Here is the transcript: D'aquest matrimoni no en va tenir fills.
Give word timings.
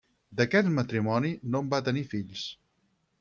D'aquest 0.39 0.69
matrimoni 0.77 1.33
no 1.55 1.61
en 1.65 1.69
va 1.73 1.81
tenir 1.91 2.03
fills. 2.15 2.47